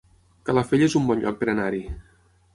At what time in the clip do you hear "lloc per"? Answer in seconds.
1.27-1.51